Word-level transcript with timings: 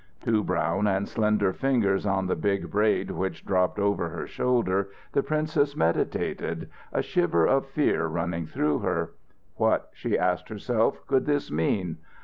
Two 0.19 0.43
brown 0.43 0.87
and 0.87 1.07
slender 1.07 1.53
fingers 1.53 2.07
on 2.07 2.25
the 2.25 2.35
big 2.35 2.71
braid 2.71 3.11
which 3.11 3.45
dropped 3.45 3.77
over 3.77 4.09
her 4.09 4.25
shoulder, 4.25 4.89
the 5.11 5.21
princess 5.21 5.75
meditated, 5.75 6.67
a 6.91 7.03
shiver 7.03 7.45
of 7.45 7.67
fear 7.67 8.07
running 8.07 8.47
through 8.47 8.79
her. 8.79 9.11
What, 9.57 9.91
she 9.93 10.17
asked 10.17 10.49
herself, 10.49 11.05
could 11.05 11.27
this 11.27 11.51
mean? 11.51 11.97